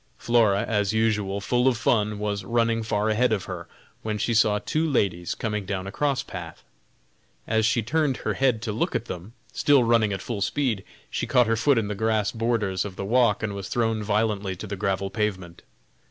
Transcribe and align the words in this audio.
Flora, 0.17 0.63
as 0.63 0.93
usual, 0.93 1.39
full 1.39 1.67
of 1.67 1.77
fun, 1.77 2.17
was 2.17 2.43
running 2.43 2.81
far 2.81 3.11
ahead 3.11 3.31
of 3.31 3.43
her, 3.43 3.67
when 4.01 4.17
she 4.17 4.33
saw 4.33 4.57
two 4.57 4.89
ladies 4.89 5.35
coming 5.35 5.63
down 5.63 5.85
a 5.85 5.91
cross 5.91 6.23
path. 6.23 6.63
As 7.45 7.67
she 7.67 7.83
turned 7.83 8.17
her 8.17 8.33
head 8.33 8.63
to 8.63 8.71
look 8.71 8.95
at 8.95 9.05
them, 9.05 9.33
still 9.53 9.83
running 9.83 10.11
at 10.11 10.19
full 10.23 10.41
speed, 10.41 10.83
she 11.11 11.27
caught 11.27 11.45
her 11.45 11.55
foot 11.55 11.77
in 11.77 11.87
the 11.87 11.93
grass 11.93 12.31
borders 12.31 12.83
of 12.83 12.95
the 12.95 13.05
walk 13.05 13.43
and 13.43 13.53
was 13.53 13.69
thrown 13.69 14.01
violently 14.01 14.55
to 14.55 14.65
the 14.65 14.75
gravel 14.75 15.11
pavement. 15.11 15.61